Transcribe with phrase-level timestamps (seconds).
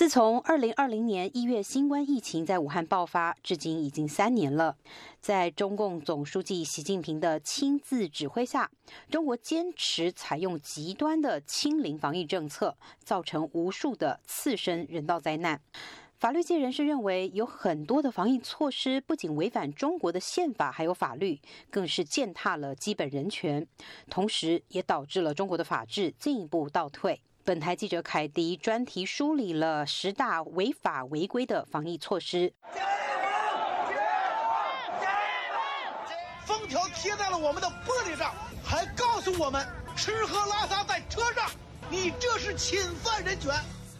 [0.00, 4.74] 自从二零二零年一月新冠疫情在武汉爆发，至今已经三年了。
[5.20, 8.70] 在中共总书记习近平的亲自指挥下，
[9.10, 15.60] 中国坚持采用极端的清零防疫政策，造成无数的次生人道灾难。
[16.18, 21.38] 法律界人士认为，有很多的防疫措施不仅违反中国的宪法，还有法律，
[21.68, 23.66] 更是践踏了基本人权，
[24.08, 27.20] 同时也导致了中国的法治进一步倒退。
[27.44, 32.52] 本台记者凯迪专题梳理了十大违法违规的防疫措施。
[36.44, 38.34] 封条贴在了我们的玻璃上，
[38.64, 41.50] 还告诉我们吃喝拉撒在车上，
[41.90, 43.54] 你这是侵犯人权。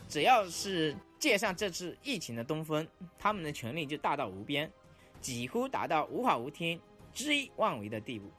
[0.08, 0.96] 只要是。
[1.20, 4.72] 借上这次疫情的东风，他们的权力就大到无边，
[5.20, 6.80] 几乎达到无法无天、
[7.14, 8.30] 恣意妄为的地步。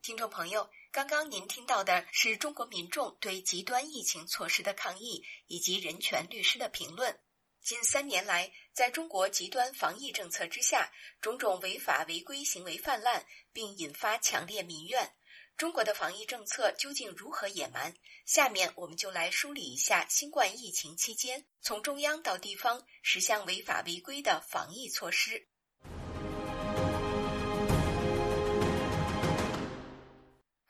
[0.00, 7.20] 听众朋友，刚刚您听到的是中国民众对极端疫情措施的抗议，以及人权律师的评论。
[7.62, 15.14] 近三年来，在中国极端防疫政策之下，种种违法违规行为泛滥，并引发强烈民怨。
[15.58, 17.94] 中国的防疫政策究竟如何野蛮？
[18.24, 25.48] 下面我们就来梳理一下新冠疫情期间从中央到地方十项违法违规的防疫措施。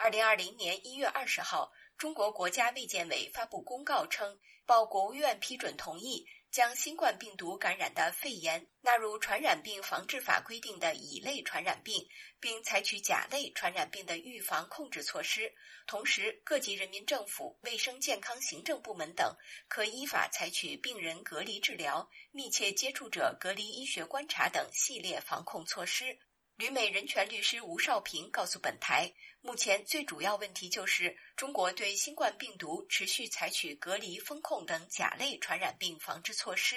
[0.08, 6.26] 二零二零年一月二十号，中国国家卫健委发布公告称，报国务院批准同意。
[6.50, 12.08] 将新冠病毒感染的肺炎纳入《传染病防治法》规定的乙类传染病，
[12.40, 15.52] 并采取甲类传染病的预防控制措施。
[15.86, 19.36] 同时，各级人民政府、卫生健康行政部门等
[19.68, 26.18] 可依法采取病人隔离治疗、密切接触者隔离医学观察等系列防控措施。
[26.58, 29.08] 旅美人权律师吴少平告诉本台，
[29.40, 36.74] 目前最主要问题就是中国对新冠病毒持续采取隔离、封控等甲类传染病防治措施，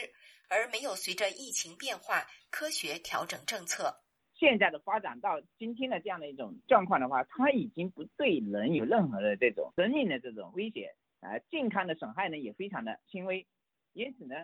[0.49, 3.99] 而没有随着疫情变化科学调整政策。
[4.35, 13.47] 现在的发展到今天的这样的一种状况的话，它已经不对人有任何的这种生命的这种威胁，啊，健康的损害呢也非常的轻微，
[13.93, 14.35] 因此呢，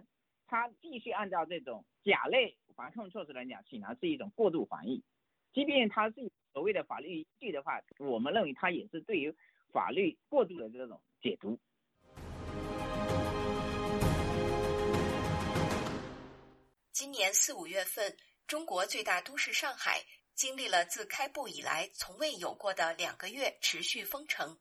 [0.48, 5.04] 它继续按照这种甲类防控措施来讲，显然是一种过度防疫。
[5.54, 9.36] 即便它是所谓的法律依据的话，我们认为它也是对于
[9.72, 11.58] 法律过度的这种解读。
[16.92, 18.16] 今年四五月份，
[18.48, 20.02] 中国最大都市上海
[20.36, 24.58] 经历了自开埠以来从未有过的两个月持续封城。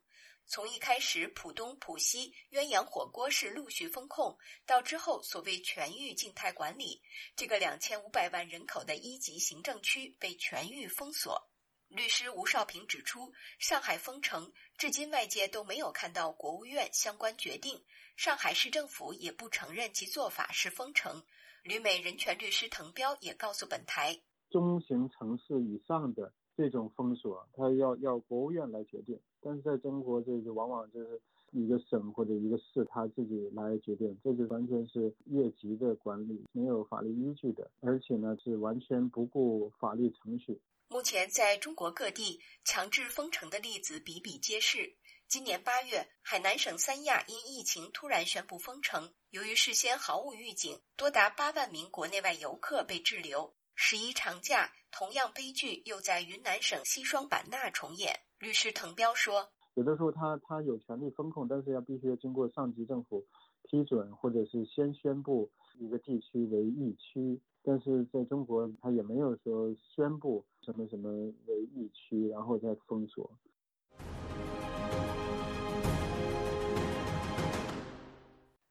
[0.48, 7.02] 从一开始浦东、浦西鸳鸯火锅式陆续封控，到之后所谓全域静态管理，
[7.34, 11.50] 这个两千五百万人口的一级行政区被全域封锁。
[11.88, 17.84] 律师吴少平指出，上海封城至今外界都没有看到国务院相关决定，
[18.16, 21.24] 上海市政府也不承认其做法是封城。
[21.62, 24.20] 旅美人权律师滕彪也告诉本台，
[24.50, 29.18] 中型城市以上的这种封锁，它要要国务院来决定。
[29.40, 31.20] 但是在中国，这个往往就是
[31.52, 40.60] 一个省或者一个市他自己来决定，这就完全是越级的管理，没有法律依据的，而且呢是完全不顾法律程序。
[40.88, 44.94] 目前在中国各地强制封城的例子比比皆是。
[45.28, 53.55] 今年八月，海南省三亚因疫情突然宣布封城，由于事先毫无预警，多达八万名国内外游客被滞留。
[53.78, 58.18] 十一长假，同样悲剧又在云南省西双版纳重演。
[58.38, 63.26] 律师滕彪说：“有的时候他他有权利封控，但是要必须要经过上级政府
[63.64, 67.38] 批准，或者是先宣布一个地区为疫区。
[67.62, 71.10] 但是在中国，他也没有说宣布什么什么
[71.46, 73.30] 为疫区，然后再封锁。”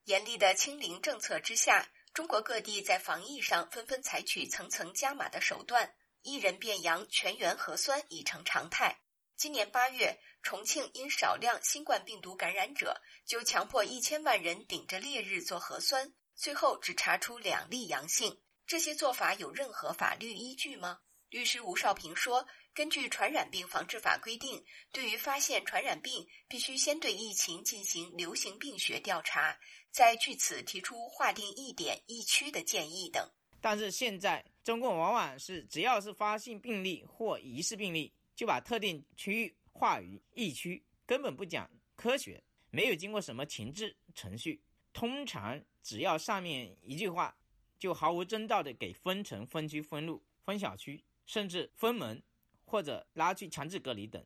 [0.05, 9.01] 严厉的清零政策之下，中国各地在防疫上纷纷采取层层加码的手段，一人变阳全员核酸已成常态。
[9.35, 18.41] 今年八月，重庆因少量新冠病毒感染者，就强迫一千万人顶着烈日做核酸，最后只查出两例阳性。
[18.65, 21.01] 这些做法有任何法律依据吗？
[21.27, 24.63] 律师吴少平说：“根据《传染病防治法》规定，
[24.93, 29.59] 对于发现传染病，必须先对疫情进行流行病学调查，
[29.95, 33.25] 再据此提出划定一点一区的建议等。”
[33.61, 38.11] 但是现在，中共往往是只要是发现病例或疑似病例。
[38.35, 44.61] 就把特定区域划于疫区，根本不讲科学，没有经过什么前置程序。
[44.91, 47.33] 通常只要上面一句话，
[47.79, 52.21] 就毫无征兆的给分城、分区、分路、分小区，甚至分门，
[52.65, 54.21] 或者拉去强制隔离等。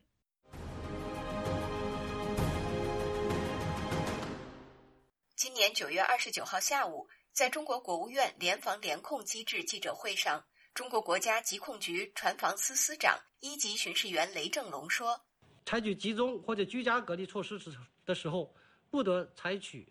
[5.60, 10.42] 年九月二十九号下午，在中国国务院联防联控机制记者会上，
[10.72, 15.20] 中国国家疾控局船防司司长、一级巡视员雷正龙说
[15.66, 17.70] ：“采取集中或者居家隔离措施时
[18.06, 18.54] 的时候，
[18.90, 19.86] 不得采取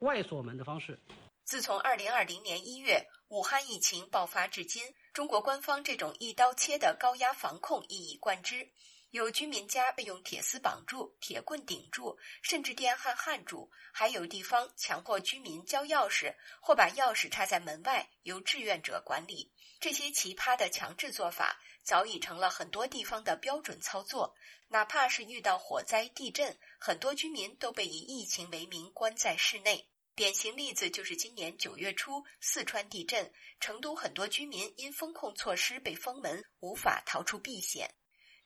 [0.00, 1.02] 外锁门的方式。”
[1.42, 4.82] 自从二零二零年一月武汉疫情爆发至今，
[5.14, 8.68] 中国官方这种一刀切的高压防控一以贯之。
[9.14, 19.52] 有居民家被用铁丝绑住、铁棍顶住，甚至电焊焊住；还有地方强迫居民交钥匙，或把钥匙插在门外，由志愿者管理。
[19.78, 24.34] 这些奇葩的强制做法早已成了很多地方的标准操作。
[24.66, 29.88] 哪怕是遇到火灾、地震，很多居民都被以疫情为名关在室内。
[30.16, 37.88] 典型例子就是今年九月初四川地震，成都很多居民因风控措施被封门，无法逃出避险。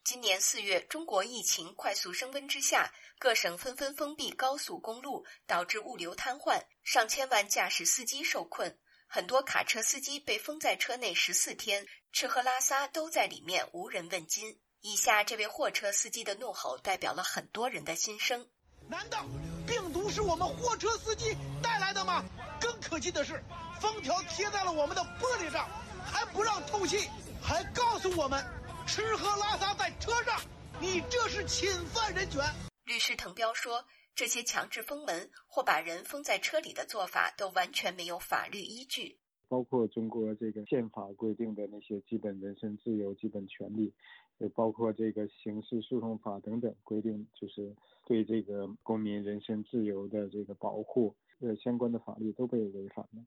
[0.04, 14.58] 今年四月，中国疫情快速升温之下，各省纷纷封闭高速公路，导致物流瘫痪，上千万驾驶司机受困，很多卡车司机被封在车内十四天，吃喝拉撒都在里面，无人问津。
[14.80, 18.48] 以下这位货车司机的怒吼，代表了很多人的心声：
[18.88, 19.26] 难道
[19.66, 22.24] 病毒是我们货车司机带来的吗？
[22.58, 23.44] 更可气的是，
[23.80, 25.68] 封条贴在了我们的玻璃上，
[26.02, 27.10] 还不让透气，
[27.42, 28.57] 还告诉我们。
[28.88, 30.40] 吃喝拉撒在车上，
[30.80, 32.42] 你这是侵犯人权。
[32.86, 33.84] 律师滕彪说
[34.16, 39.18] ：“这些强制封门或把人封在车里的做法，都完全没有法律依据。
[39.46, 43.92] 包括中国这个宪法规定的那些基本人身自由、基本权利，
[44.38, 47.76] 也包括这个刑事诉讼法等等规定，就是
[48.06, 53.22] 对这个公民人身自由的这个保护，呃，相关的法律都被违反了。”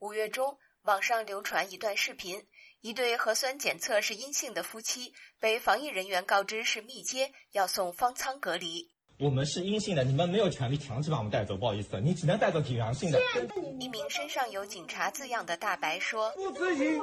[0.00, 2.42] 五月中，网上流传一段视频，
[2.80, 8.88] 一对核酸检测是阴性的夫妻被防疫人员告知是密接，要送方舱隔离。
[9.18, 13.20] 我们是阴性的，你们没有权利强制把我们带走，不好意思，你只能带走体阳性的。
[13.78, 16.98] 一名身上有警察字样的大白说：“不执行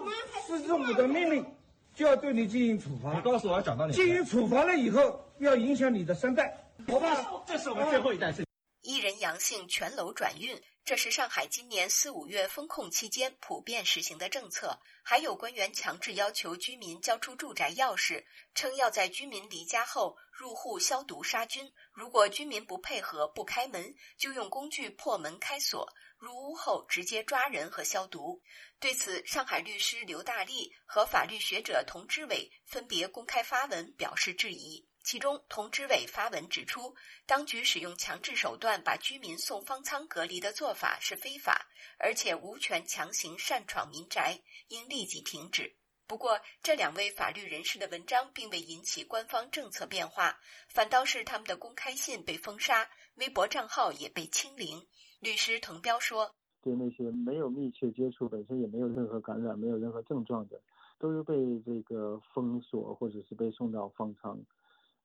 [0.47, 1.45] 市政府的命令，
[1.94, 3.13] 就要对你进行处罚。
[3.13, 3.94] 你告诉我要找到你。
[3.94, 6.51] 进行处罚了以后，要影响你的三代，
[6.88, 7.44] 好吧？
[7.45, 8.33] 这是我们最后一代。”
[8.81, 10.59] 一人阳性，全楼转运。
[10.88, 14.80] 这是上海今年四五月封控期间普遍实行的政策。
[15.04, 18.24] 还有官员强制要求居民交出住宅钥匙，
[18.56, 21.69] 称要在居民离家后入户消毒杀菌。
[21.92, 25.94] 如果居民不配合不开门，就用工具破门开锁。
[26.18, 28.42] 入屋后直接抓人和消毒。
[28.80, 34.87] 对此，上海律师刘大力和法律学者童之伟分别公开发文表示质疑。
[35.07, 36.94] 其中，童知伟发文指出，
[37.25, 41.65] 当局使用强制手段把居民送方舱隔离的做法是非法，
[41.98, 44.38] 而且无权强行擅闯民宅，
[44.68, 45.74] 应立即停止。
[46.07, 50.38] 不过，这两位法律人士的文章并未引起官方政策变化，
[50.68, 54.86] 反倒是他们的公开信被封杀，微博账号也被清零。
[55.21, 60.62] 律师滕彪说：“对那些没有密切接触、本身也没有任何感染、没有任何症状的，
[61.00, 61.33] 都是被
[61.65, 64.38] 这个封锁或者是被送到方舱。”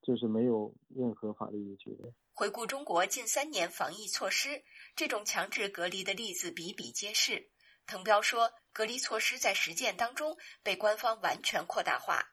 [0.03, 2.13] 就是没有任何法律依据的。
[2.33, 4.65] 回顾中国近三年防疫措施，
[4.97, 7.51] 这种强制隔离的例子比比皆是。
[7.87, 12.29] 滕彪说，隔离措施在实践当中被官方完全扩大化。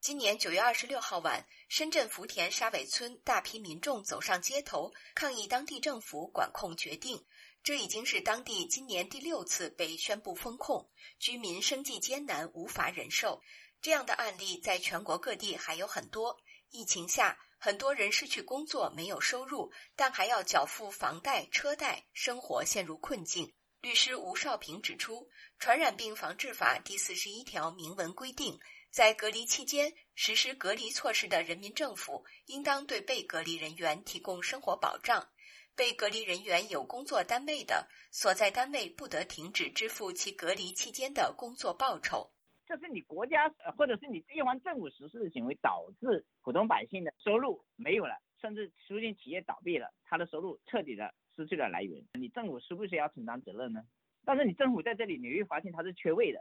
[0.00, 7.24] 今年九月二十六号晚，深圳福田沙尾村大批民众走上街头抗议当地政府管控决定。
[7.62, 10.90] 这已经是当地今年第六次被宣布封控，
[11.20, 13.40] 居民生计艰难，无法忍受。
[13.80, 16.40] 这样的案例在全国各地还有很多。
[16.70, 23.54] 疫情下，很多人失去工作，没有收入，但还要缴付房贷、车贷，生活陷入困境。
[23.80, 25.22] 律师吴少平指出，
[25.58, 28.58] 《传染病防治法》第四十一条明文规定，
[28.90, 35.28] 在隔离期间实施隔离措施的人民政府，应当对被隔离人员提供生活保障。
[35.76, 42.30] 被隔离人员有工作单位的，所在单位不得停止支付其隔离期间的工作报酬。
[42.66, 52.02] 这是你国家或者是你地方政府实施的行为，导致普通百姓的收入没有了，甚至出现企业倒闭了，他的收入彻底的失去了来源。
[52.14, 53.82] 你政府是不是要承担责任呢？
[54.24, 56.40] 但是你政府在这里，你会发现它是缺位的。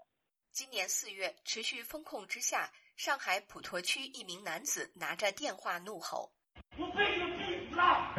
[0.52, 6.32] 今年四月，持续风控之下，上海普陀区一名男子拿着电话怒吼
[6.78, 8.14] ：“我被你们逼死了！”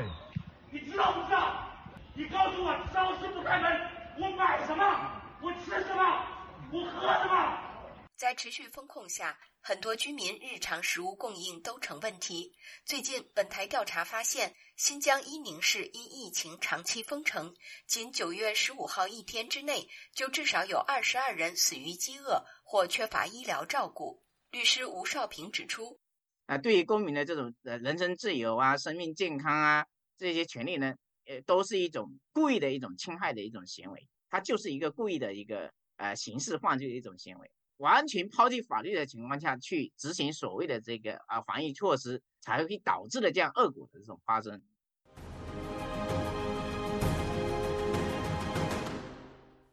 [0.73, 1.69] 你知道不知道？
[2.15, 3.71] 你告诉我，超市不开门，
[4.19, 5.23] 我买什么？
[5.43, 6.27] 我吃什么？
[6.73, 8.07] 我喝什么？
[8.17, 12.55] 在持续风控下，很多居民日常食物供应都成问题。
[12.87, 17.55] 最近，本台调查发现，新疆伊宁市因疫情长期封城，
[17.87, 24.23] 仅九月十五号一天之内，就至少有二十二人死于饥饿或缺乏医疗照顾。
[24.51, 26.01] 律师吴少平指出，
[26.47, 29.87] 啊，对于公民的这种呃人身自由啊、生命健康啊
[30.23, 30.95] 这些权利呢，
[31.27, 37.51] 呃，都是一种故意的一种侵害的一种行为，它就是一个故意的一个呃刑事犯罪的一种行为。
[37.79, 44.63] 完全抛弃法律的情况下去执行所谓的这个啊防疫措施，才会导致了这样恶果的这种发生。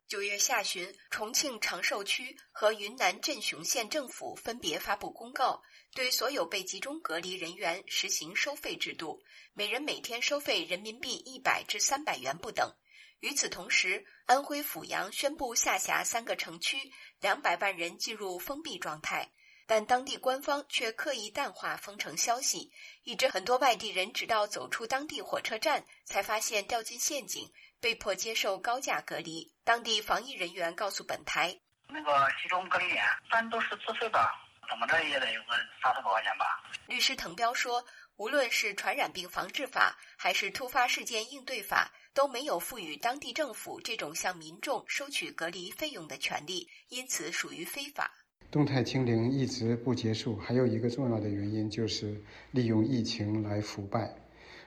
[0.09, 5.61] 九月下旬，重庆长寿区和云南镇雄县政府分别发布公告，
[5.93, 9.21] 对所有被集中隔离人员实行收费制度，
[9.53, 12.73] 每人每天收费人民币一百至三百元不等。
[13.19, 19.31] 与此同时，安徽阜阳宣布下辖三个城区两百万人进入封闭状态，
[19.69, 22.71] 但当地官方却刻意淡化封城消息，
[23.03, 27.47] 以致很多外地人直到走出当地火车站，才发现掉进陷阱，
[27.79, 29.53] 被迫接受高价隔离。
[29.63, 31.55] 当地防疫人员告诉本台
[31.88, 34.27] ：“那个集中隔离点，一般都是自费的，
[34.67, 37.85] 怎么着也得有个三四百块钱吧。”律师滕彪说
[38.17, 48.11] ：“无论是传染病防治法，还是突发事件应对法。”都没有赋予当地政府这种向民众收取隔离费用的权利，因此属于非法。
[48.51, 54.15] 动态清零一直不结束，还有一个重要的原因就是利用疫情来腐败。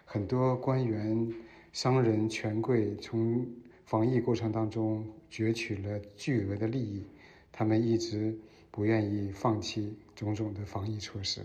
[0.05, 1.35] 很多官员、
[1.73, 3.45] 商人、权贵从
[3.85, 7.05] 防疫过程当中攫取了巨额的利益，
[7.51, 8.39] 他们一直
[8.71, 11.41] 不愿意放弃种种的防疫措施。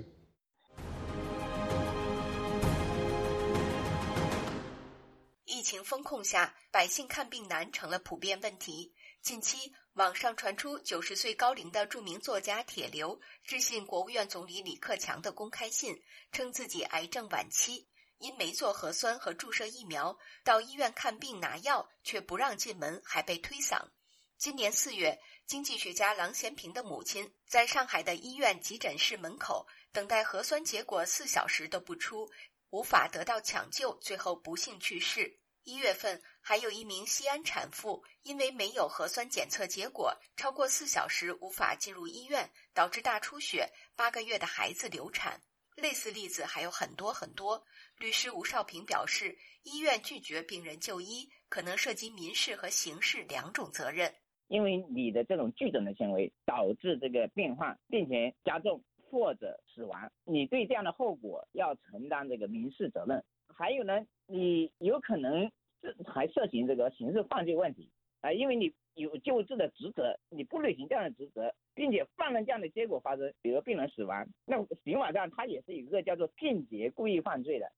[5.45, 8.91] 疫情封控下，百姓看病难成了普遍问题。
[9.27, 23.89] 近期，网上传出九十岁高龄的著名作家铁流致信国务院总理李克强的公开信，称自己癌症晚期，因没做核酸和注射疫苗，到医院看病拿药却不让进门，还被推搡。
[24.37, 32.31] 今年四月，经济学家郎咸平的母亲在上海的医院急诊室门口等待核酸结果四小时都不出，
[32.69, 35.37] 无法得到抢救，最后不幸去世。
[35.67, 45.41] 一月份，还有一名西安产妇因为没有核酸检测结果，超过四小时无法进入医院，导致大出血，八个月的孩子流产。
[45.75, 47.61] 类似例子还有很多很多。
[47.97, 54.15] 律师吴少平表示，医院拒绝病人就医，可能涉及民事和刑事两种责任。
[54.47, 58.81] 因为你的这种拒诊的行为导致这个病患病情加重
[59.11, 63.21] 或者死亡，你对这样的后果要承担这个民事责任。
[63.59, 67.89] 还有呢，你有可能这还涉嫌这个刑事犯罪问题
[68.21, 77.71] 啊，因为你有救治的职责，你不履行这样的职责，并且犯了这样的结果发生，比如病人死亡，那刑法上它也是一个叫做间接故意犯罪的。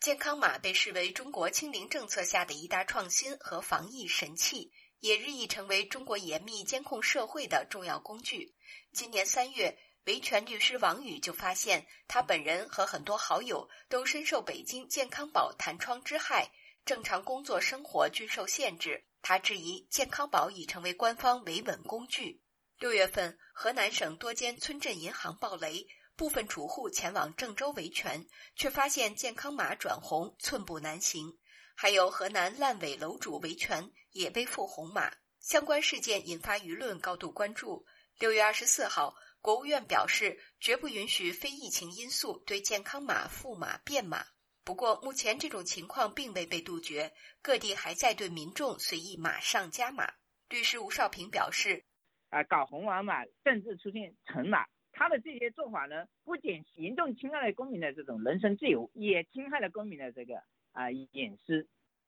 [0.00, 8.52] 健康码被视为中国清零政策下的一大创新和防疫神器，也日益成为中国严密监控社会的重要工具。
[8.92, 9.78] 今年三月。
[10.06, 16.50] 维权律师王宇就发现，他本人和很多好友都深受北京健康宝弹窗之害，
[16.86, 19.04] 正常工作生活均受限制。
[19.20, 22.42] 他质疑健康宝已成为官方维稳工具。
[22.78, 28.26] 六月份，河南省多间村镇银行暴雷，部分储户前往郑州维权，
[28.56, 31.38] 却发现健康码转红，寸步难行。
[31.76, 35.12] 还有河南烂尾楼主维权，也被付红码。
[35.40, 37.84] 相关事件引发舆论高度关注。
[38.18, 39.14] 六月二十四号。
[39.42, 44.26] 国务院表示，绝不允许非疫情因素对健康码赋码变码。
[44.64, 50.12] 不过，目前这种情况并未被杜绝，各地还在对民众随意码上加码。
[50.50, 51.84] 律师吴少平表示
[52.28, 60.34] ：“啊，搞红码码，甚至出现橙码，他的这些做法呢，不仅严重侵害了公民的这种人身自由，也侵害了公民的这个
[60.72, 61.66] 啊隐私。”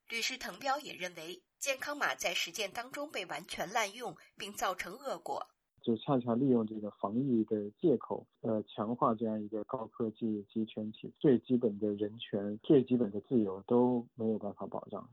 [0.08, 5.48] 律师滕彪也认为，健康码在实践当中被完全滥用，并造成恶果。
[5.82, 15.08] 就恰恰利用这个防疫的借口，呃，强化这样一个高科技集权体，最基本的人权、最基本的自由都没有办法保障。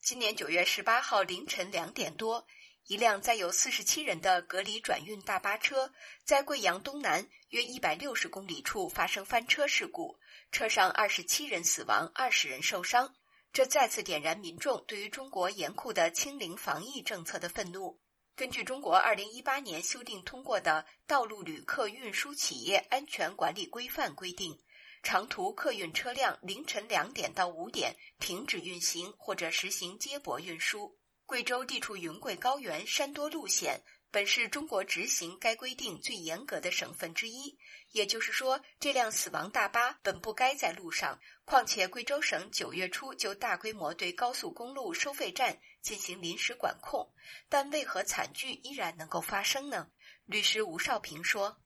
[0.00, 2.46] 今年九月十八号凌晨两点多，
[2.86, 5.90] 一辆载有四十七人的隔离转运大巴车
[6.22, 10.16] 在贵阳东南约一百六十公里处发生翻车事故，
[10.52, 13.12] 车上二十七人死亡，二十人受伤。
[13.56, 17.98] 这再次点燃民众对于中国严酷的清零防疫政策的愤怒。
[18.34, 24.54] 根据中国二零一八年修订通过的《道路旅客运输企业安全管理规范》规定，
[25.02, 30.94] 长途客运车辆凌晨两点到五点停止运行或者实行接驳运输。
[31.24, 37.58] 贵州地处云贵高原，山多路险，本是中国执行该规定最严格的省份之一。
[37.92, 41.18] 也就是说，这辆死亡大巴本不该在路上。
[41.44, 47.08] 况且，贵州省九月初就大规模对高速公路收费站进行临时管控，
[47.48, 49.88] 但为何惨剧依然能够发生呢？
[50.26, 51.56] 律师吴少平说：“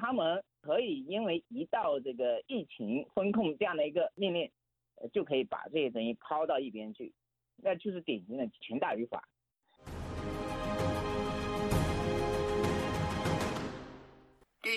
[0.00, 4.50] 他们可以因为一到这个疫情风控这样的一个命令，
[5.12, 7.14] 就可以把这些东西抛到一边去。”
[7.62, 9.28] 那就是典型的权大于法。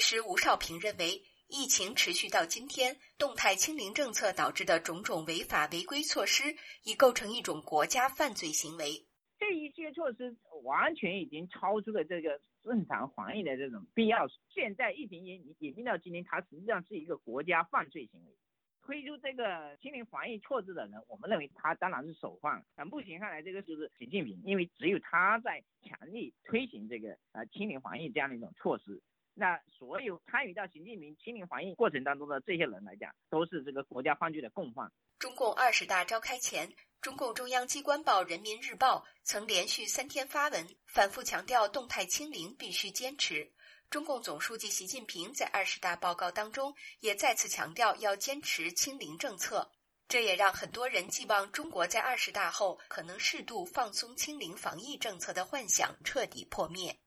[0.09, 9.05] 师吴少平认为，疫情持续到今天，动态清零政策导致的种种违法违规措施，已构成一种国家犯罪行为。
[9.37, 14.27] 这一些措施完全已经超出了这个正常防疫的这种必要。
[14.49, 18.33] 现在疫情演演变到今天，它实际上是一个国家犯罪行为。
[18.81, 22.65] 推出这个清零防疫措施的人，我们认为他当然是首犯。
[22.75, 28.99] 那目前看来，这个就是习近平，因为只有他在强力推行这个呃清零防疫这样的一种措施。
[29.39, 34.91] 那所有参与到习近平清零防疫过程当中的这些人来讲，都是这个国家犯罪的共犯。
[35.17, 36.69] 中共二十大召开前，
[36.99, 43.49] 中共中央机关报《人民日报》曾连续三天发文，反复强调动态清零必须坚持。
[43.89, 49.71] 中共总书记习近平在二十大报告当中也再次强调要坚持清零政策，
[50.09, 56.99] 这也让很多人寄望中国在二十大后可能适度放松清零防疫政策的幻想彻底破灭。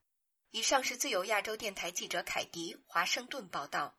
[0.52, 3.94] 以上是自由亚洲电台记者凯迪华盛顿报道。